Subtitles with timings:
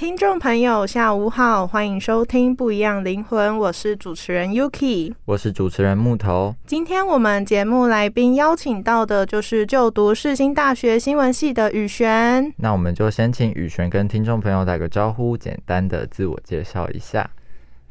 [0.00, 5.12] 听众朋友，下午好，欢迎收听《不一样灵魂》，我是主持人 Yuki。
[5.26, 6.54] 我是主持人木头。
[6.64, 12.50] 今天我们节目来宾邀请到的就是就读世新大学新闻系的宇璇。
[12.56, 17.30] 那我们就先请宇璇跟听众朋友打个招呼，简单的自我介绍一下。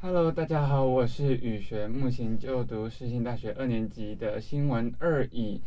[0.02, 5.62] Hello，大家好，我是宇璇，目前就读世新大学二年级的新闻二乙。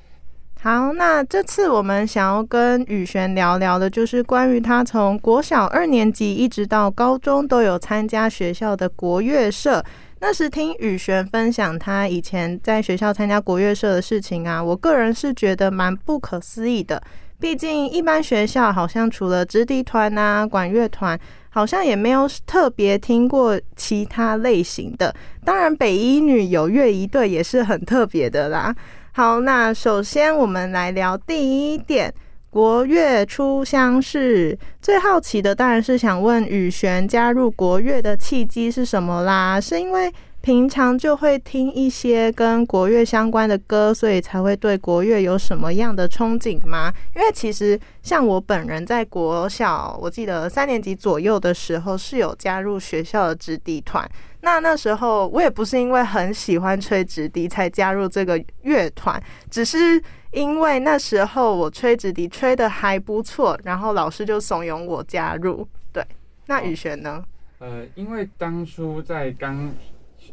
[0.64, 9.84] 好，那这次我们想要跟宇璇聊聊的，就是关于他从国小二年级一直到高中都有参加学校的国乐社。
[10.20, 17.02] 那时听宇璇分享他以前在学校参加国乐社的事情啊，我个人是觉得蛮不可思议的。
[17.40, 21.18] 毕竟一般学校好像除了直笛团啊、管乐团，
[21.50, 25.12] 好像也没有特别听过其他类型的。
[25.44, 28.72] 当然，北一女有乐仪队也是很特别的啦。
[29.14, 32.10] 好，那首先我们来聊第一点，
[32.48, 34.58] 国乐初相识。
[34.80, 39.60] 最好奇的当然是想问雨璇加入国乐的契机是什么啦？
[39.60, 40.10] 是因为
[40.42, 46.92] 平常就会听一些跟国乐相关的歌，所以才会对国乐有什么样的憧憬吗？
[47.14, 54.06] 因为其实像我本人在国小，我记得三年级左右的时候是有加入学校的直笛团。
[54.40, 65.64] 那那时候我也不是因为很喜欢吹直笛才加入这个乐团，只是因为那时候我吹直笛吹的还不错，然后老师就怂恿我加入。
[65.92, 66.04] 对，
[66.46, 67.22] 那宇璇呢？
[67.60, 69.72] 呃，因为当初在刚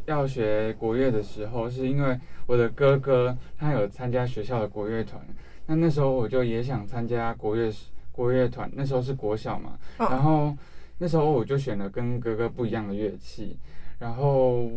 [0.09, 5.24] 要学国乐的时候，是因为我的哥哥他有参加学校的国乐团，
[5.68, 7.72] 那那时候我就也想参加国乐
[8.12, 10.58] 国乐团，那时候是国小嘛，嗯然后
[10.97, 13.56] 那时候我就选了跟哥哥不一样的乐器，
[14.00, 14.68] 然后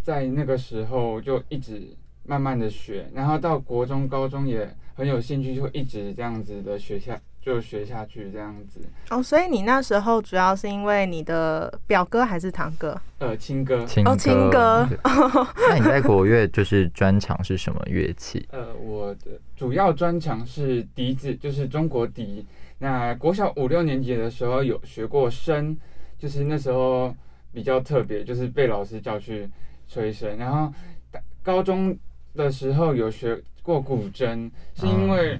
[0.00, 1.82] 在那个时候就一直
[2.24, 8.80] 慢慢的学，然后到国中、高中也很有兴趣，就一直这样子的学下，就学下去这样子。
[9.10, 12.98] 哦，所以你那时候主要是因为你的表哥还是堂哥？
[13.18, 14.96] 呃，亲哥，亲哦亲哥对
[15.68, 18.46] 那你在国乐就是专长是什么乐器？
[18.52, 22.46] 呃，我的主要专长是笛子，就是中国笛。
[22.78, 25.76] 那国小五六年级的时候有学过笙，
[26.18, 27.14] 就是那时候
[27.52, 29.48] 比较特别，就是被老师叫去
[29.88, 30.36] 吹笙。
[30.36, 30.72] 然后
[31.10, 31.96] 大高中
[32.34, 35.38] 的时候有学过古筝，是因为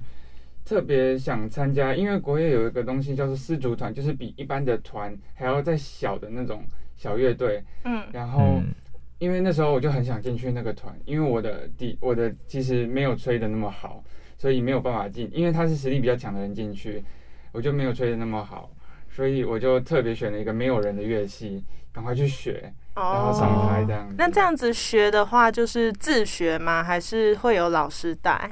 [0.65, 6.65] 特别想参加，因为国乐有一个东西叫做丝竹团，就是比一般的团还要再小的那种
[6.97, 7.63] 小乐队。
[7.85, 8.43] 嗯然后。
[8.59, 8.75] 嗯，
[9.19, 14.03] 因为那时候我就很想进去那个团，因为我的底我的其实没有吹的那么好，
[14.37, 15.31] 所以没有办法进。
[15.33, 17.05] 因为他是实力比较强的人进去，
[17.53, 18.69] 我就没有吹的那么好，
[19.09, 24.09] 所以我就特别选了一个没有人的乐器，赶快去学，然后上台这样。
[24.09, 26.83] 哦那这样子学的话，就是自学吗？
[26.83, 28.51] 还是会有老师带？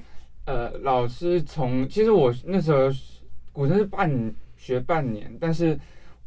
[0.50, 2.90] 呃，老师从其实我那时候
[3.52, 5.78] 古筝是半学半年，但是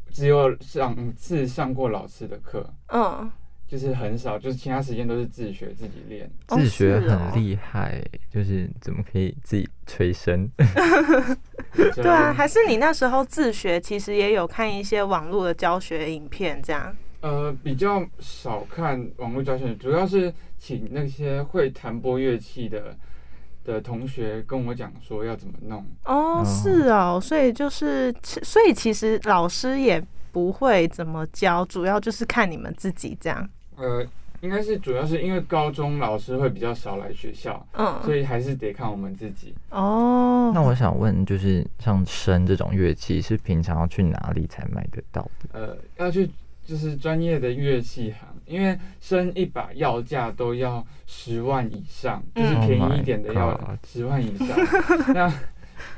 [0.10, 3.30] 只有上次上过老师的课，嗯，
[3.68, 6.25] 就是很少，就是其他时间都是自学自己练。
[6.48, 10.50] 哦自学很厉害，就是怎么可以自己催生？
[11.75, 16.96] 对啊，还是你那时候自学，其实也有看一些网络的教学影片，这样。
[17.20, 22.98] 呃，比较少看网络教学，主要是请那些会弹拨乐器的
[23.63, 25.80] 的同学跟我讲说要怎么弄。
[26.06, 33.50] 哦，哦是哦，所以就是，所以其实老师也不会怎么教，主要就是看你们自己这样。
[33.75, 34.06] 呃，
[34.42, 39.56] 应该是主要是因为高中老师会比较少来学校，嗯，所以还是得看我们自己。
[39.69, 45.60] 哦，那我想问，就是像笙这种乐器，是平常要去哪里才买得到的？
[45.60, 46.30] 呃，要去
[46.65, 54.48] 就是专业的乐器行，因为升一把要价都要十万以上，就是嗯便宜一点的 Oh 要十万以上。
[55.13, 55.33] 那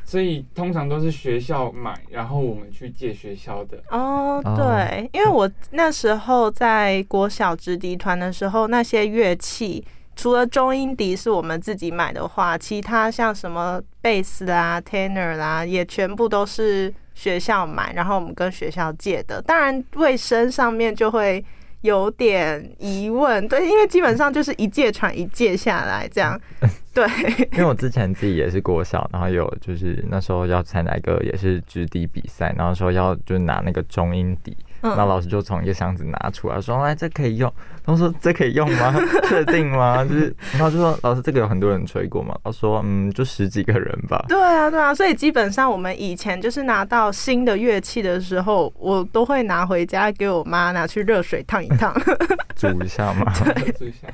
[0.04, 3.78] 所以通常都是学校买，然后我们去借学校的。
[3.90, 9.86] 哦，哦对，因为我那时候在国小直笛团的时候，那些乐器
[10.16, 19.42] 除了中音笛是我们自己买的话，其他像什么贝斯啦、tenor 啦，也全部都是学校买，然后我们跟学校借的。
[19.42, 21.44] 当然，卫生上面就会
[21.82, 26.40] 有点疑问，对，因为基本上就是一借传一借下来这样，
[26.94, 27.08] 对，
[27.54, 34.56] 因为我之前自己也是国小，然后有就是那时候要参加一个也是直笛比赛，然后说要就拿那个中音笛，
[34.92, 37.52] 嗯那老师就从一个箱子拿出来说：“哎，这可以用。”
[37.86, 38.94] 然后说：“这可以用吗？
[39.28, 44.24] 确定吗？”就是，然后就说：“老师，这个有很多人吹过吗？”他说：“嗯，就十几个人吧。
[44.28, 51.94] 对啊，对啊，所以基本上我们以前就是拿到新的乐器的时候，我都会拿回家给我妈拿去热水烫一烫。
[52.56, 53.32] 煮一下嘛。
[53.78, 54.08] 煮一下，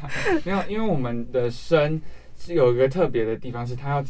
[0.43, 2.01] 没有，因为我们的声
[2.37, 4.03] 是有一个特别的地方，是它要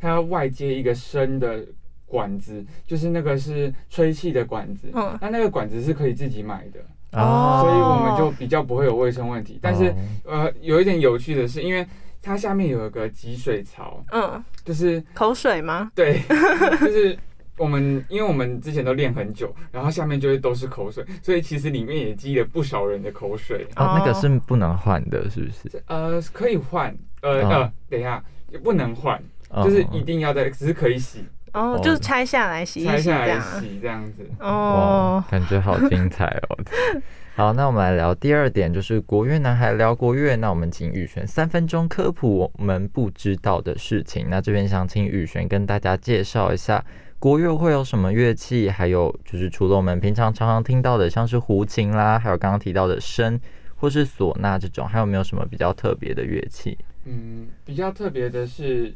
[0.00, 1.64] 它要外接一个笙的
[2.06, 5.16] 管子，就是那个是吹气的管子，嗯。
[5.20, 6.80] 那那个管子是可以自己买的，
[7.12, 7.60] 哦。
[7.62, 9.58] 所以我们就比较不会有卫生问题。
[9.62, 9.90] 但是、
[10.24, 10.44] 哦。
[10.44, 11.86] 呃，有一点有趣的是，因为
[12.22, 15.90] 它下面有一个集水槽，嗯，就是口水吗？
[15.94, 16.20] 对，
[16.80, 17.18] 就是。
[17.56, 23.64] 我们因为我们之前都练很久，然后下面就会都是口水，所以其实里面也积了不少人的口水。
[23.76, 25.80] 哦，那个哦是不能换的，是不是？
[25.86, 26.92] 呃，可以换，
[27.22, 27.48] 呃、哦。
[27.48, 28.20] 呃，等一下，
[28.50, 31.20] 也不能换，哦就是一定要在，只是可以洗，
[31.54, 33.60] 哦，哦就是拆下来洗一拆下来洗这样啊。
[33.60, 34.30] 洗这样子。
[34.40, 36.58] 哦，，感觉好精彩哦！
[37.36, 40.36] 好，那我们来聊第二点，就是国乐男孩聊国乐。
[40.36, 44.26] 那我们请宇璇三分钟科普我们不知道的事情。
[44.28, 46.84] 那这边想请宇璇跟大家介绍一下
[47.18, 53.40] 国乐会有什么乐器，还有就是除了我们平常常常听到的，像是胡琴啦，还有刚刚提到的笙
[53.74, 56.78] 或是唢呐这种，还有没有什么比较特别的乐器？
[57.04, 58.94] 嗯，比较特别的是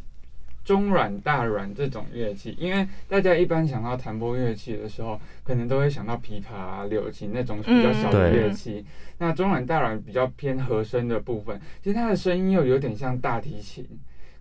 [0.69, 8.85] 中阮、大阮这种乐器，因为大家一般想到弹拨乐器的时候，可能都会想到琵琶、啊、柳琴那种比较小的嗯乐器。
[9.17, 13.83] 那中阮、大阮比较偏和声的部分，其实它的声音又有点像大提琴，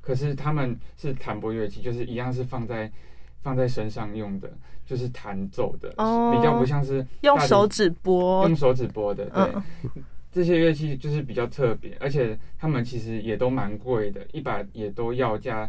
[0.01, 2.91] 可是他们是弹拨乐器，就是一样是放在
[3.41, 4.51] 放在身上用的，
[4.85, 9.43] 就是弹奏的，哦比较不像是用手指拨用，手指拨的，对。
[9.45, 15.67] 嗯这些乐器就是比较特别，而且他们其实也都蛮贵的，一把也都要价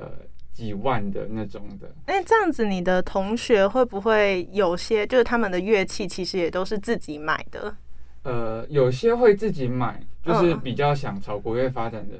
[0.00, 0.10] 呃
[0.52, 1.92] 几万的那种的。
[2.06, 7.74] 哎，这样子你的同学会不会有些就是他们的乐器其实也都是自己买的？
[8.22, 12.16] 呃，有些会自己买，就是嗯比较想朝国乐发展的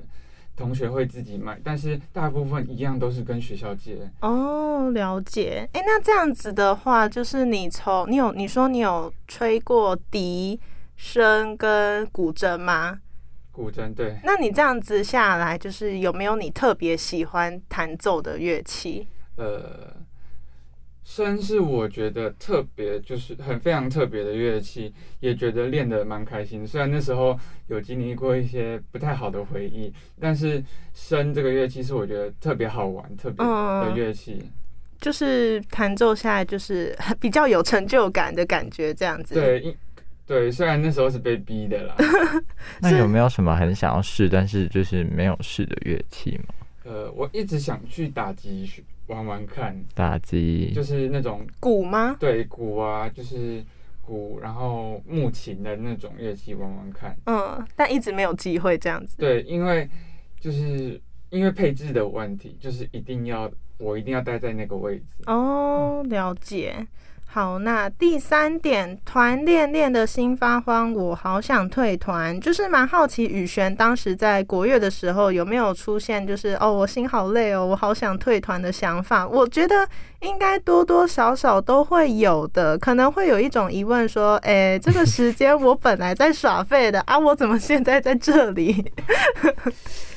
[0.57, 3.99] 同学会自己买，但是大部分一样都是跟学校借。
[4.21, 5.69] 哦，了解。
[5.73, 10.59] 哎，那这样子的话，就是你从你有你说你有吹过笛、
[10.97, 12.99] 声跟古筝吗？
[13.59, 19.09] 古筝对，那你这样子下来，就是有没有你特别喜欢弹奏的乐器？
[19.35, 19.97] 呃，
[21.05, 26.65] 笙是我觉得特别，就是很非常特别的乐器，也觉得练得蛮开心。
[26.65, 30.63] 虽然那时候有经历过一些不太好的回忆，但是
[30.95, 34.41] 笙这个乐器是我觉得特别好玩、特别的乐器。
[35.01, 39.75] 就是弹奏下来，就是 比较有成就感的感觉，这样子。，对，因
[40.29, 41.97] 对，虽然那时候是被逼的啦，
[42.81, 46.55] 那有没有什么很想要试，但是就是没有试的乐器吗？
[46.85, 48.71] 呃，我一直想去打击
[49.07, 52.15] 玩玩看，打击就是那种鼓吗？
[52.21, 53.65] 对鼓啊，就是
[54.03, 57.17] 鼓，然后木琴的那种乐器玩玩看。
[57.25, 59.17] 嗯，但一直没有机会这样子。
[59.17, 59.89] 对，因为
[60.39, 65.05] 就是因为配置的问题，就是一定要我一定要待在那个位置。
[65.25, 66.87] 哦，了解。
[67.31, 72.41] 好，那第三点，团练练的心发慌，我好想退团。
[72.41, 79.29] 就是蛮好奇宇璇当时在国乐的时候有没有出现，就是哦，我心好累哦，我好想退团的想法。
[79.29, 79.87] 我觉得
[80.21, 88.91] 应该多多少少都会有的，可能会有一种疑问说，诶，这个时间我本来在耍废的啊，我怎么现在在这里？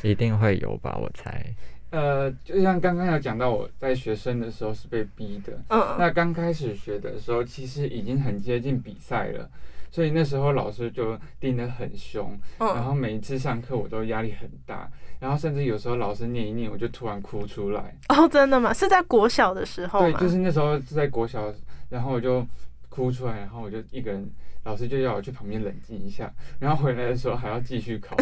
[0.02, 0.98] 一定会有吧？
[0.98, 1.46] 我猜。
[1.92, 5.54] 呃，就像刚刚有讲到，我在学生的时候是被逼的。
[5.70, 9.50] 嗯，那刚开始学的时候，其实已经很接近比赛了，
[9.92, 17.94] 所以那时候老师就盯得很凶，然嗯，后每一次上课我都压力很大，然后甚至有时候老师念一念，我就突然哭出来。
[18.08, 18.74] 哦，真的吗？
[18.74, 21.54] 是在国小的时候对，就是那时候是在国小，
[21.90, 22.48] 然后我就
[22.88, 24.26] 哭出来，然后我就一个人
[24.64, 28.16] 老师就要我去旁边冷静一下， 然后回来的时候还要继续考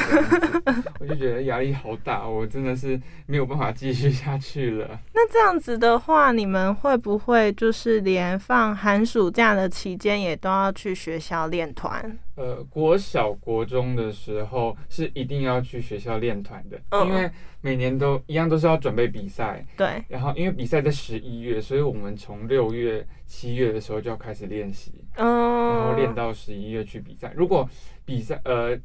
[0.99, 4.99] 我就觉得压力好大，我真的是没有办法继续下去了。
[5.13, 12.17] 那这样子的话，你们会不会就是连放寒暑假的期间也都要去学校练团？
[12.35, 17.29] 呃，国小、国中的时候是一定要去学校练团的，嗯因为
[17.59, 27.31] 每年都一样都是要准备比赛，对，然后因为比赛在十一月，所以我们从六月、七月的时候就要开始练习，嗯，然后练到十一月去比赛。
[27.35, 27.69] 如果
[28.03, 28.75] 比赛呃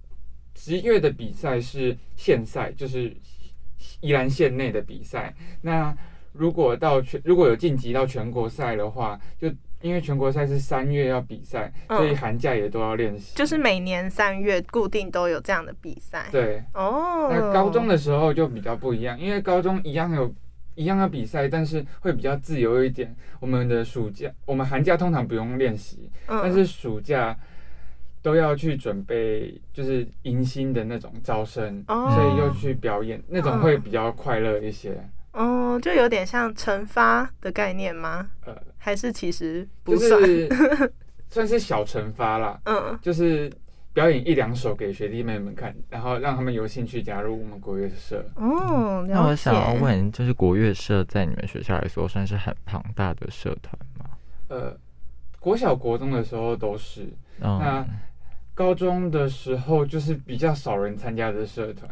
[0.54, 3.16] 十一月的比赛是县赛，就是
[4.00, 5.96] 宜兰县内的比赛，那
[6.32, 13.34] 如果到全如果有晋级到全国赛的话，就因为全国赛是三月要比赛，嗯所以寒假也都要练习。
[13.34, 16.28] 就是每年三月固定都有这样的比赛。
[16.30, 20.30] 对，哦，那高中的时候就比较不一样，因为高中一样有
[20.74, 23.14] 一样要比赛，但是会比较自由一点。
[23.40, 27.36] 我们的暑假，我们寒假通常不用练习，嗯，但是暑假
[28.22, 34.98] 都要去准备，就是迎新的那种招生，哦所以又去表演，那种会比较快乐一些。
[35.32, 38.28] 哦，就有点像惩罚的概念吗？
[38.46, 40.24] 呃，还是其实不就算？
[40.24, 40.48] 是
[41.28, 43.50] 算是小惩罚啦，嗯，就是
[43.94, 48.22] 表演一两首给学弟妹们看，然后让他们有兴趣加入我们国乐社。
[48.34, 49.34] 哦，那我。
[49.36, 54.10] 想要问，就是国乐社在你们学校来说算是很庞大的社团吗？
[54.48, 54.76] 呃，
[55.38, 57.06] 国小国中的时候都是，
[57.38, 57.86] 那嗯，
[58.52, 61.88] 高中的时候就是比较少人参加的社团，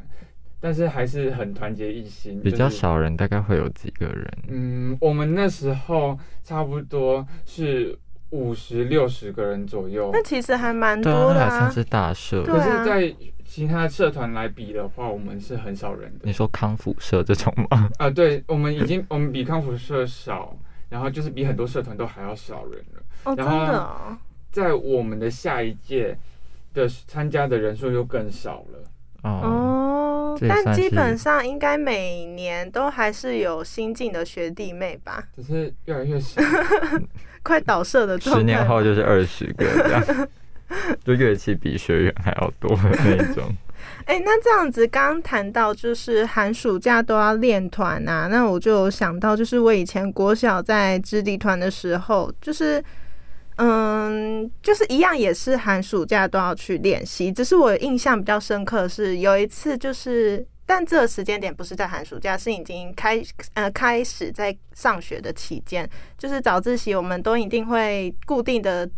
[0.61, 2.69] 但是还是很团结一心，比较。
[2.69, 4.39] 少人，大概会有几个人？
[4.49, 7.97] 嗯，我们那时候差不多是
[8.33, 11.71] 五十六十个人左右，那其实还蛮多的啊那还算。
[11.71, 12.43] 是大社。
[12.43, 16.33] 可是，在其他社团来比的话，我们是很少人的你。
[16.33, 17.89] 说康复社这种吗？
[17.99, 20.57] 啊，对，我们已经我们比康复社少，
[20.89, 23.03] 然后就是比很多社团都还要少人了。
[23.25, 24.19] 哦，真然后的哦。
[24.51, 26.17] 在我们的下一届
[26.73, 28.85] 的参加的人数又更少了。
[29.25, 35.23] 哦，哦，但基本上应该每年都还是有新进的学弟妹吧？
[35.37, 36.41] 只是越来越少。
[37.43, 38.41] 快倒射的状态。
[38.41, 40.29] 十年后就是二十个这样，
[41.05, 43.45] 就乐器比学员还要多的那种。
[44.07, 52.83] 哎、那这样子，刚刚谈到就是寒暑假都要练团啊，那我就有想到，就是我以前国小在支笛团的时候，就是。
[53.57, 57.31] 嗯，就是一样，也是寒暑假都要去练习。
[57.31, 63.23] 只是我印象比较深刻的是，有一次就是，但这个时间点不是在寒暑假，是已经开
[63.55, 65.89] 呃开始在上学的期间。
[66.17, 68.89] 就是早自习，我们都一定会固定的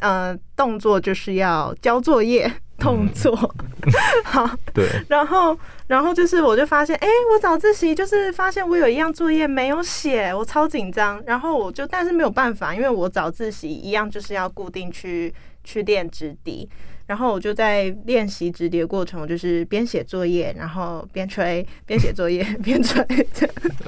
[0.00, 3.36] 呃动作，就是要交作业动作。
[4.24, 5.56] 好，对，然后，
[5.86, 11.22] 然后就是我就发现，哎、我早自习就是发现我有一样作业没有写，我超紧张。
[11.26, 15.32] 然后我就，但是没有办法，因为我早自习一样就是要固定去
[15.62, 16.68] 去练直笛。
[17.10, 23.04] 然后我就在练习直笛的过程，我就是边写作业，然后边吹，边写作业 边吹。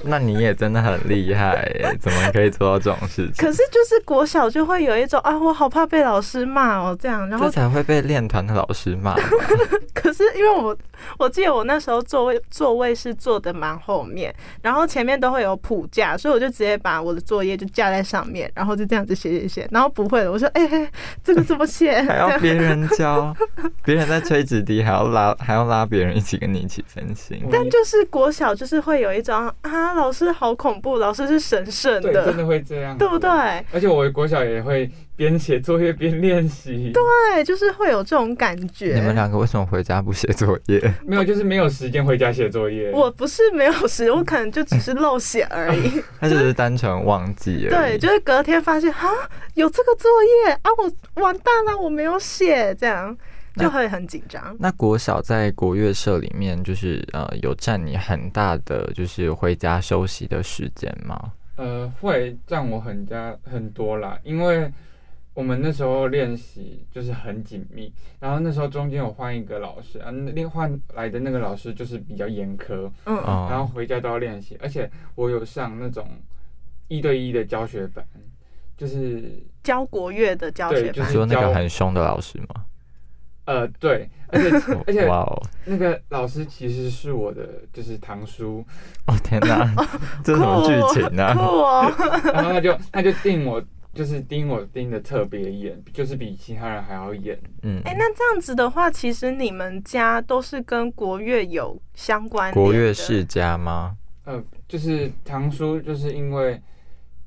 [0.02, 3.46] 那你也真的很厉害耶，怎么可以做到这种事情？
[3.46, 7.28] 可是就是国小就会有一种啊，我好怕被老师骂哦，这样。
[7.28, 9.14] 然后这才会被练团的老师骂。
[9.94, 10.76] 可是因为我
[11.16, 20.90] 我记得我那时候座位座位是坐的蛮后面，然后前面都会有谱架，所以我就直接把我的作业就架在上面，然后就这样子写写写，然后不会了，我说哎、欸
[21.22, 22.02] 这个怎么 写？
[22.02, 23.11] 还要别人教，
[23.84, 27.42] 别人在吹纸笛，还要拉还要拉别人一起跟你一起分心。
[27.50, 33.28] 但就是国小就是会有一种啊，老师好恐怖，老师是神圣的，真，的会这样，对不对？？
[33.72, 38.94] 而且我国小也会边写作业边练习，对，就是会有这种感觉。
[38.94, 40.92] 你们两个为什么回家不写作业？
[41.04, 42.90] 没有就是没有时间回家写作业。
[42.92, 46.02] 我不是没有时，我可能就只是漏写而已。
[46.18, 49.08] 他只是单纯忘记了对，就是隔天发现啊，
[49.54, 50.10] 有这个作
[50.46, 53.16] 业啊，我完蛋了，我没有写，这样
[53.56, 54.56] 就会很紧张。
[54.58, 61.32] 那国小在国乐社里面，就是呃有占你很大的就是回家休息的时间吗？
[61.56, 64.72] 呃，会占我很家很多啦，因为
[65.34, 76.06] 我们那时候练习就是很紧密，然后那时候中间有换一个老师啊，那另换来的那个老师就是比较严苛，嗯，哦，然后回家都要练习，而且我有上那种
[76.88, 78.04] 一对一的教学班，
[78.76, 82.66] 就是教国乐的教学班对就是说那个很凶的老师吗？
[83.46, 84.50] 呃对，而且
[84.86, 88.62] 而且哇哦，那个老师其实是我的就是堂叔，
[89.06, 89.74] 哦天哪，
[90.22, 91.34] 这是什么剧情酷啊？
[91.40, 91.92] 哦，
[92.34, 93.62] 然后他就他就定我。
[93.94, 97.38] 就是盯我盯的特别严，就是比其他人还要严。
[97.62, 103.96] 嗯，哎、那这样子的话，其实你们家都是跟国乐有相关的国乐世家吗？
[104.24, 106.60] 呃，就是堂叔，就是因为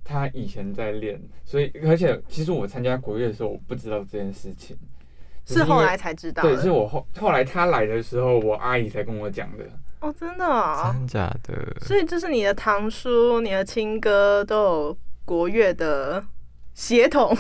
[0.04, 4.76] 他以前在练，所以而且其实我参加国乐的时候，我不知道这件事情，
[5.46, 9.66] 是后来才知道对，是我后后来他来的时候，我阿姨才跟我讲的。
[10.00, 10.92] 哦，真的哦。
[10.94, 11.54] 真假的？
[11.82, 16.24] 所以就是你的堂叔、你的亲哥都有国乐的
[16.76, 17.36] 血统。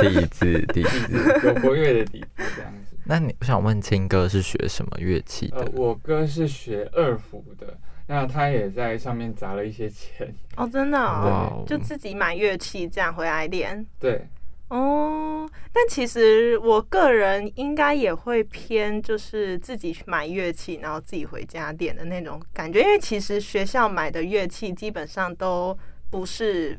[0.00, 1.08] 底子底底子。
[1.08, 2.96] 子有国乐的底子这样子。
[3.04, 10.32] 那你我想问青哥是学什么乐器呃的？，我哥是学二胡的，那他也在上面砸了一些钱。
[10.56, 13.86] 哦，真的哇哦哦，就自己买乐器这样回来练。
[13.98, 14.28] 对，
[14.68, 22.82] 哦，但其实我个人应该也会偏，就是自己去买乐器，然后自己回家练的那种感觉。
[22.82, 25.74] 因为其实学校买的乐器基本上都
[26.10, 26.78] 不是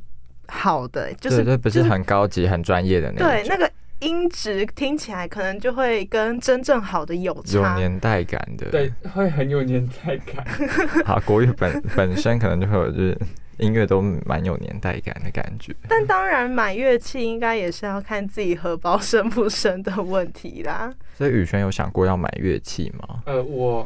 [0.49, 7.75] 好的，就是对对，不是很高级、很专业的那种，对那个音质听起来可能就会跟真正好的有有。
[7.75, 8.69] 年代感的。
[8.69, 10.45] 对，会很有年代感。
[11.05, 13.17] 好，国乐本本身可能就会有就是
[13.57, 15.75] 音乐都蛮有年代感的感觉。
[15.87, 20.93] 但当然，买乐器应该也是要看自己荷包深不深的问题啦。
[21.17, 23.21] 所以宇轩有想过要买乐器吗？
[23.25, 23.85] 呃，我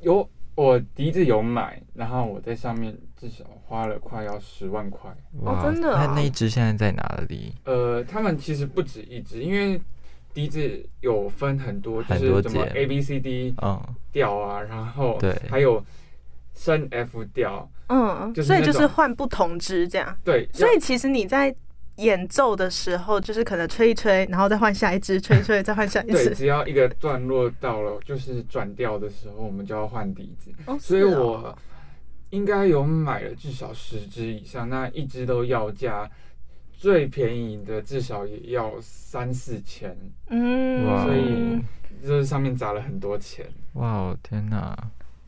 [0.00, 5.10] 有我笛子有买，然后我在上面至少花了快要十万块。
[5.44, 7.54] 哦真的啊那那一只现在在哪里？
[7.64, 9.80] 呃，他们其实不止一只，因为
[10.34, 13.80] 笛子有分很多，就是什么 A B C D 嗯，
[14.12, 15.82] 调啊，然后对还有
[16.54, 20.14] 升 F 调，嗯，就是所以就是换不同支这样。
[20.22, 21.54] 对，所以其实你在
[21.96, 26.34] 演奏的时候，就是可能吹一吹，然后再换下一支，吹一吹，再换下一对，支。
[26.34, 30.50] 只要一个段落到了，就是转调的时候，我们就要换笛子。
[30.66, 31.56] 哦所以我
[32.30, 36.10] 应该有买了至少十只以上，那一只都要价，
[36.72, 39.96] 最便宜的至少也要三四千，
[40.28, 43.46] 嗯，所以就是上面砸了很多钱。
[43.74, 44.76] 哇哦，天哪！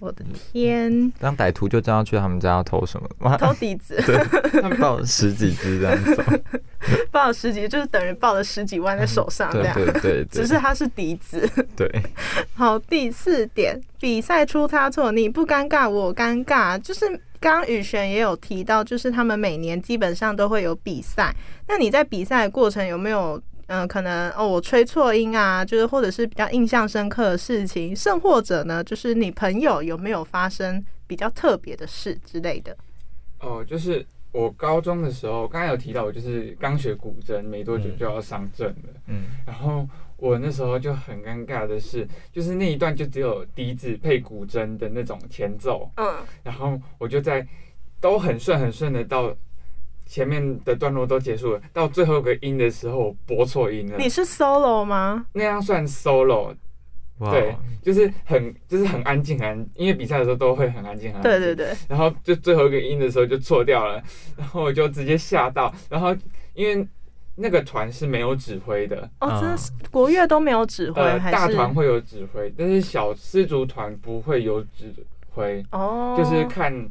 [0.01, 3.37] 我的天，当歹徒就知道去他们家要偷什么了吗？
[3.37, 3.97] 偷笛子
[4.63, 6.43] 他们抱十几只这样子，
[7.11, 9.75] 抱了十几，就是等于抱了十几万在手上这对样。
[9.75, 11.49] 对对对，只是它是笛子。
[11.77, 11.91] 对，
[12.55, 16.79] 好，第四点，比赛出差错，你不尴尬，我尴尬。
[16.79, 17.09] 就是
[17.41, 21.35] 刚刚宇璇也有提到，就是他们每年基本上都会有比赛。
[21.67, 32.77] 那你在比赛的过程有没有，嗯、可能哦，我吹错音啊，就是或者是比较印象深刻的事情，甚或者呢，就是你朋友有没有发生比较特别的事之类的？
[33.41, 39.01] 哦，就是我高中的时候，刚才有提到，我就是刚学古筝，没多久嗯就要上阵了。
[39.07, 47.47] 嗯，然后我那时候就很尴尬的是，就是那一段就只有笛子配古筝的那种前奏，嗯，然后我就在
[48.01, 49.35] 都很顺很顺的到
[50.09, 53.99] 前面的段落都结束了，到最后一个音的时候我拨错音了。
[53.99, 55.27] 你，是 solo 吗？
[55.35, 56.55] 那样算 solo，
[57.19, 57.31] 哇。
[57.31, 64.03] 对哦，就是很就是很安静很安，因为比赛的时候都会很安静很安静，对对对，然后就最后一个音的时候就错掉了，
[64.37, 66.17] 然后我就直接吓到，然后
[66.55, 66.87] 因为
[67.37, 71.37] 那个团是没有指挥的，哦，嗯真的是国乐都没有指挥，呃，还是？
[71.37, 74.93] 大团会有指挥，但是小丝竹团不会有指
[75.31, 76.89] 挥，哦，就是看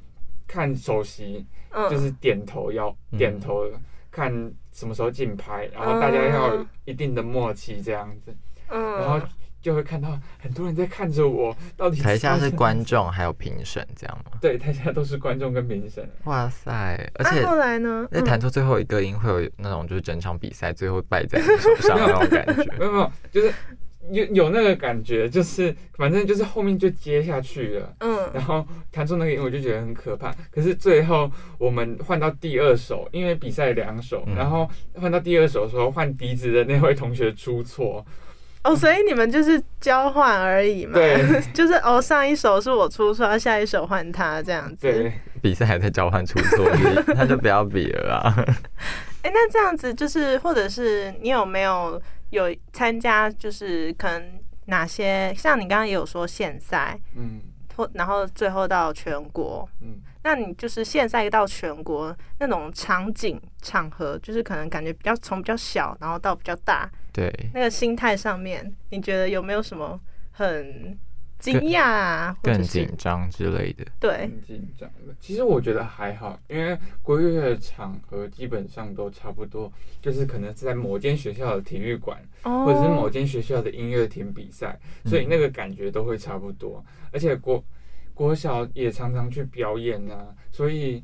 [0.48, 3.70] 看首席，嗯就是点头要嗯点头，
[4.12, 4.32] 看
[4.72, 8.36] 什么时候竞拍，然后大家要有一定的默契这样子，
[8.70, 9.20] 嗯，然后
[9.62, 14.38] 就会看到很多人在看着我，到底台下是观众还有评审这样吗？
[14.40, 16.72] 对，台下都是观众跟评审，哇塞！
[17.16, 18.08] 而且啊、后来呢？
[18.12, 22.64] 那弹出最后一个音，会有那种就是整场比赛最后败在你手上的那种感觉。
[22.80, 23.54] 没有没有，就是
[24.12, 27.94] 有有那个感觉，就是反正就是后面就接下去了。
[28.00, 30.34] 嗯然后弹出那个音，我就觉得很可怕。
[30.52, 38.06] 可是最后我们换到第二首，因为比赛两首，嗯然后换到第二首的时候，换笛子的那位同学出错，
[38.64, 40.94] 哦，所以你们就是交换而已嘛？
[40.94, 41.18] 对，
[41.54, 44.92] 就是哦，上一首是我出错，下一首换他这样子。
[44.92, 46.70] 对，比赛还在交换出错，
[47.16, 48.46] 那就不要比了啊。
[49.24, 57.42] 哎、那这样子就是，或者是你有没有有参加，就是可能哪些，像你刚刚也有说现赛，嗯。
[57.76, 60.02] 或然后最后到全国，嗯。
[60.24, 69.98] 那你就是现赛到全国那种场景场合，就是可能感觉比较从比较小，然后到比较大，对，那个心态上面，你觉得有没有什么
[70.32, 70.98] 很
[71.40, 73.86] 惊讶啊，更紧张之类的。
[74.00, 75.14] 对，很紧张的。
[75.20, 79.72] 其实我觉得还好，因为国乐的场合基本上都差不多，
[80.02, 86.84] 就是可能是在某间学校的体育馆，哦或者是某间学校的音乐厅比赛，所以嗯那个感觉都会差不多。
[87.12, 87.64] 而且国
[88.14, 91.04] 国小也常常去表演啊，所以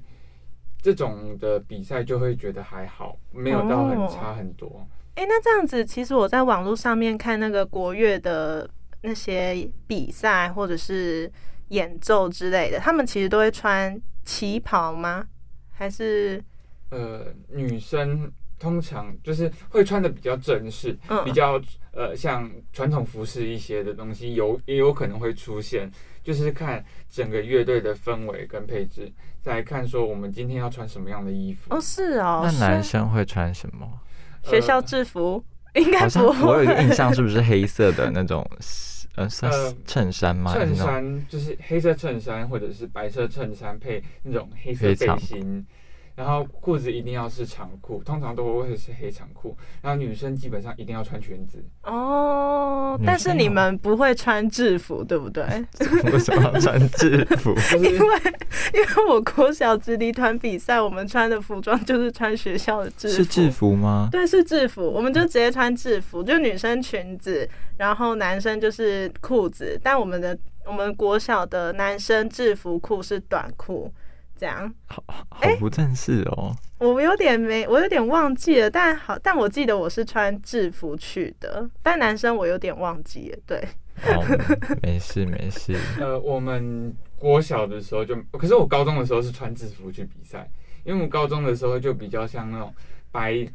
[0.81, 4.85] 这种的比赛就会觉得还好，没有到很差很多。
[5.15, 8.67] 哎、那这样子，其实我在网络上面看那个国乐的
[9.03, 11.31] 那些比赛或者是
[11.69, 15.25] 演奏之类的，他们其实都会穿旗袍吗？
[15.71, 16.43] 还是
[16.89, 21.61] 呃，女生通常就是会穿的比较正式，嗯比较
[21.91, 25.91] 呃像传统服饰一些的东西，有也有可能会出现，
[26.23, 29.11] 就是看整个乐队的氛围跟配置，
[29.41, 31.75] 再看说我们今天要穿什么样的衣服。
[31.75, 33.85] 哦，是哦，那男生会穿什么？
[34.43, 36.81] 学校制服应该不我有一个。
[36.83, 38.47] 印象，是不是黑色的那种
[39.15, 39.29] 呃
[39.85, 40.53] 衬衫吗？
[40.53, 45.65] 衬衫就是黑色衬衫或者是白色衬衫配那种黑色背心，
[46.15, 49.57] 然后裤子一定要是长裤，通常都会是黑长裤。
[49.81, 55.43] 然后女生基本上一定要穿裙子，哦，但是你们不会穿制服，对不对？
[56.11, 57.53] 为什么要穿制服？
[57.77, 58.17] 因为
[58.73, 63.13] 因为我国小直笛团比赛，我们穿的服装就是穿学校的制服。
[63.15, 64.07] 是制服吗？
[64.11, 69.79] 对，是制服，我们就直接穿制服，就女生裙子，然后男生就是裤子。
[69.83, 73.91] 但我们的我们国小的男生制服裤是短裤，
[74.43, 74.69] 这样。
[74.87, 76.53] 好好不正式哦。
[76.79, 83.39] 我有点没，我有点忘记了，但好，但我记得我是穿制服去的，但男生我有点忘记了。
[83.47, 83.57] 对，
[84.03, 84.21] 哦，
[84.81, 85.73] 没事没事。
[85.97, 90.51] 呃，我们国小的时候就，可是我高中的时候是穿制服去比赛，
[90.83, 92.73] 因为我们高中的时候就比较像那种
[93.13, 93.47] 白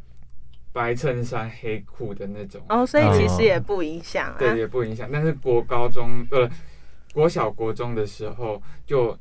[0.72, 4.36] 白衬衫黑裤的那种，哦，所以其哦实也不影响啊。
[4.38, 5.06] 对，也不影响。
[5.12, 6.48] 但是国高中呃，
[7.12, 9.14] 国小国中的时候就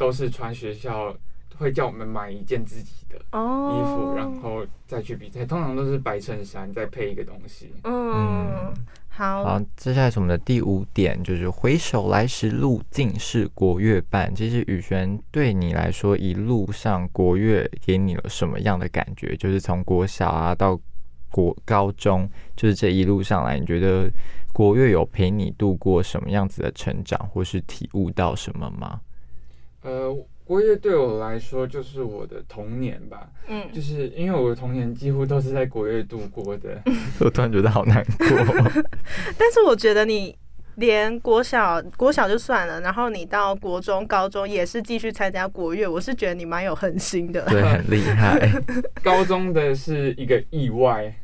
[0.00, 1.14] 都是穿学校
[1.58, 7.70] 会叫我们买一件自己的衣哦，服，然后再去比赛，通常都是白衬衫再配一个东西。
[7.84, 8.74] 嗯嗯，
[9.10, 14.34] 好，好，接下来是我们的第五点，就是回首来时路，尽是国乐伴。
[14.34, 19.36] 其实宇轩对你来说，一路上国乐给你了什么样的感觉？
[19.36, 20.80] 就是从国小啊到
[21.30, 24.10] 国高中，就是这一路上来，你觉得
[24.54, 28.98] 国乐有陪你度过什么样子的成长，或是体悟到什么吗？
[29.82, 30.14] 呃，
[30.44, 36.82] 国乐对我来说就是我的童年吧，嗯就，是因为我的童年几乎都是在国乐度过的。
[37.20, 38.26] 我突然觉得好难过。
[39.38, 40.36] 但是我觉得你
[40.76, 47.44] 连国小国小就算了，然后你到国中、高中也是继续参加国乐，我是觉得你蛮有恒心的。
[47.46, 48.50] 对，很厉害。
[49.02, 51.14] 高中的是一个意外，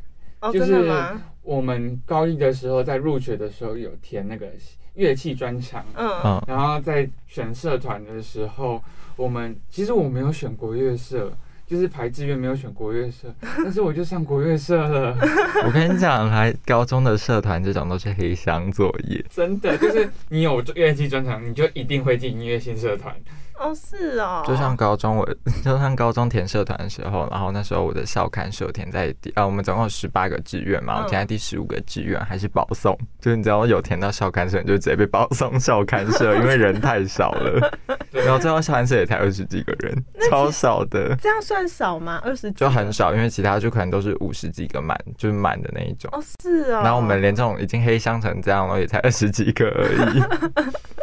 [0.41, 1.21] 哦，就是真的吗？
[1.43, 4.47] 我们高一的时候在入学的时候有填那个
[4.97, 8.83] 乐器专长，嗯，嗯，然后在选社团的时候，
[9.15, 11.31] 我们其实我没有选国乐社，
[11.65, 13.33] 就是排志愿没有选国乐社，
[13.63, 15.15] 但是我就上国乐社了，
[15.65, 19.23] 我跟你讲，来高中的社团这种都是黑箱作业。
[19.29, 23.15] 真的就是你有乐器专长，你就一定会进音乐性社团。
[23.59, 25.27] 哦，是哦，就像高中我，
[25.63, 31.03] 就像高中填社团的时候，然后那时候我的校刊社填在第，呃，我们总共有十八个志愿嘛，嗯。
[31.03, 37.71] 我填在第十五个志愿，还是保送，就是你只要有填到校刊社，你就直接被保送校刊社，因为人太少了，
[38.11, 42.21] 然后最后校刊社也才二十几个人，超少的，这样算少吗？
[42.23, 46.09] 二十就很少，因为其他就可能都是五十几个满，就是满的那一种。
[46.13, 46.81] 哦，是哦。
[46.83, 50.23] 然后我们连这种已经黑箱成这样了，也才二十几个而已，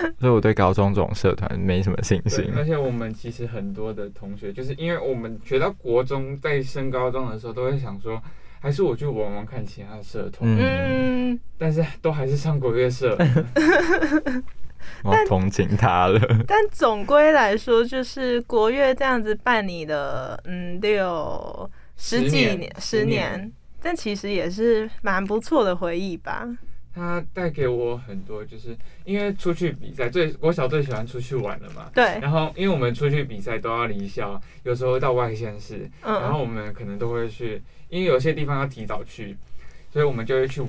[0.18, 2.50] 所以我对高中这种社团没什么信心。
[2.56, 8.22] 而且我们其实很多的同学，就是因为我们学到国中，在升高中的时候，都会想说，
[8.60, 13.16] 还是我去玩玩看其他的社团，嗯，嗯，但是都还是上国乐社。
[15.02, 16.20] 我同情他了。
[16.46, 26.48] 但总归来说，就是国乐这样子办理的，嗯，六十几十年年，十年，但其实也是蛮不错的回忆吧。
[26.98, 31.88] 它带给我很多，就是因为出去比赛，最我小最喜欢出去玩了嘛。
[31.94, 39.36] 对，然后，因为我们出去比赛都要离校，有时候到外县市，然后嗯，我们可能都会去，因为有些地方要提早去，
[39.92, 40.60] 所以我们就会去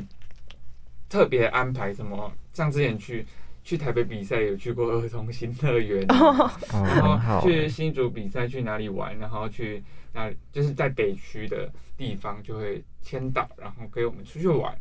[1.10, 3.26] 特别安排什么，像之前去
[3.64, 6.06] 去台北比赛有去过儿童新乐园，
[6.72, 7.42] 然后。
[7.42, 9.82] 去新竹比赛去哪里玩，然后去
[10.14, 14.78] 哪就是在北区的地方就会签到，然后给我们出去玩，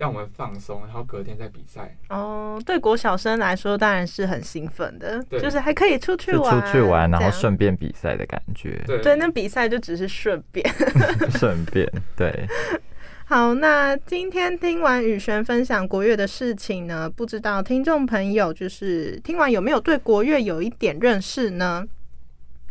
[0.00, 1.94] 让我们放松，然后隔天再比赛。
[2.08, 10.66] 哦，对国小生来说当然是很兴奋的，就是还可以出去玩，出去玩，然后顺便比赛的感觉，对对，那比赛就只是顺便。
[11.38, 11.86] 顺便
[12.16, 12.48] 对。
[13.26, 21.86] 好，那今天听完宇璇分享国乐的事情呢，不知道听众朋友就是听完有没有对国乐有一点认识呢？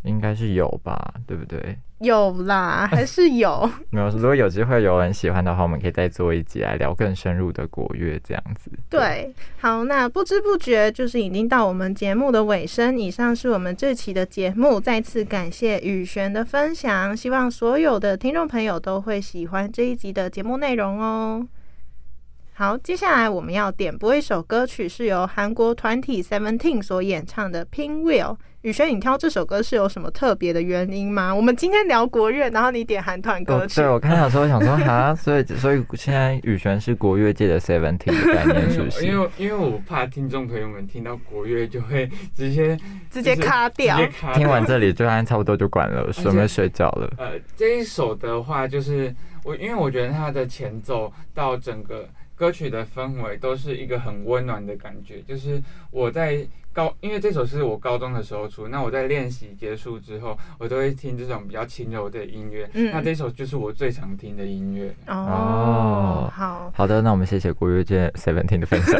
[0.02, 1.78] 应该是有吧，对不对？
[2.00, 3.70] 有啦，还是有。
[3.92, 8.72] 没有，如果有机会有人喜欢的话，我们可以再做一集来聊更深入的国乐这样子。
[8.90, 12.98] 对，好，那不知不觉就是已经到我们节目的尾声。
[12.98, 21.46] 以上是我们这期的节目，再次感谢雨璇的分享，希望所有的听众朋友都会喜欢这一集的节目内容哦。
[22.60, 28.36] 好，接下来我们要点播一首歌曲，是由韩国团体 Seventeen 所演唱的《Pin Wheel》。
[28.64, 31.34] 宇轩，你挑这首歌是有什么特别的原因吗？
[31.34, 33.80] 我们今天聊国乐，然后你点韩团歌曲。
[33.80, 39.06] 对，我看到时候想说哈， 所以所以现在宇轩是国乐界的 Seventeen 的概念，是不是？
[39.06, 42.78] 因为因为我怕听众朋友们听到国乐就会直接
[43.10, 43.98] 直接卡掉，
[44.34, 47.10] 听完这里就按差不多就关了， 准备睡觉了。
[47.18, 52.06] 呃，这一首的话，就是我因为我觉得它的前奏到整个。
[52.40, 62.70] 歌曲的氛围都是一个很温暖的感觉，就是我在高，因为这首是我高中的时候出，那我在练习结束之后，我都会听这种比较轻柔的音乐。
[62.74, 64.96] 嗯，那这首就是我最常听的音乐。
[65.08, 68.98] 哦，好好的，那我们谢谢国乐界 Seventeen 的分享。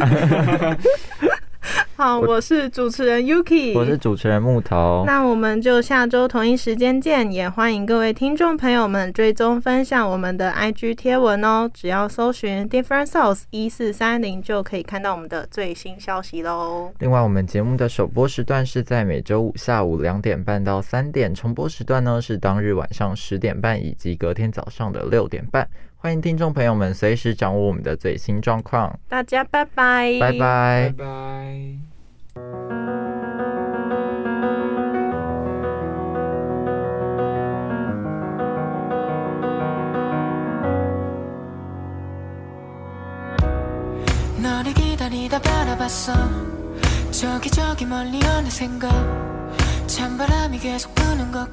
[2.00, 5.04] 好，我是主持人 Yuki，我是主持人木头。
[5.06, 11.70] 那我们就下周同一时间见，也欢迎各位听众朋友们追踪分享我们的 IG 贴文哦。
[11.74, 16.90] 只要搜寻 Different Souls 一四三零，就可以看到我们的最新消息喽。
[17.00, 25.68] 另外，我们节目的首播时段是在每周五下午两点半到三点，重播时段呢是当日晚上十点半以及隔天早上的六点半。
[26.02, 28.98] 欢迎听众朋友们随时掌握我们的最新状况。
[29.06, 31.04] 大家拜拜，拜拜，拜拜。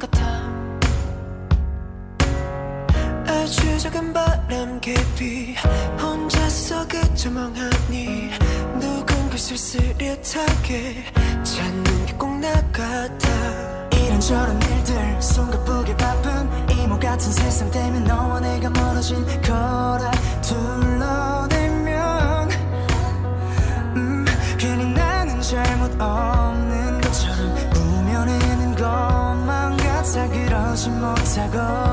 [0.09, 0.56] 아
[3.47, 5.55] 추적한 바람 깊이
[6.01, 8.29] 혼자서 그저 멍하니
[8.79, 11.03] 누군가 쓸쓸하게
[11.43, 13.27] 찾는 게 꼭 나 같아.
[13.91, 20.11] 이런저런 일들 숨가쁘게 바쁜 이모 같은 세상 때문에 너와 내가 멀어진 거라
[20.41, 22.49] 둘러대면.
[23.95, 24.25] 음
[24.57, 30.27] 괜히 나는 잘못 없는 것처럼 꾸며내는 것만 같아.
[30.29, 31.86] 그러지 못하고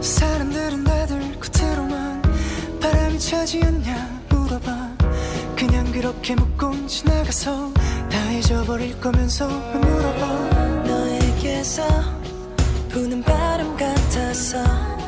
[0.00, 2.22] 사람들은 다들 겉으로만
[2.80, 4.96] 바람이 차지 않냐 물어봐.
[5.56, 7.72] 그냥 그렇게 묻고 지나가서
[8.10, 10.26] 다 잊어버릴 거면서 물어봐.
[10.86, 11.82] 너에게서
[12.88, 14.99] 부는 바람 같아서